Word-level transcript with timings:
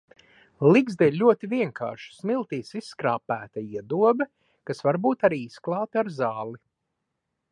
Ligzda 0.75 1.07
ir 1.09 1.17
ļoti 1.23 1.49
vienkārša, 1.51 2.07
smiltīs 2.21 2.71
izskrāpēta 2.79 3.63
iedobe, 3.75 4.29
kas 4.71 4.83
var 4.87 5.01
būt 5.07 5.29
arī 5.31 5.41
izklāta 5.51 6.01
ar 6.05 6.13
zāli. 6.19 6.61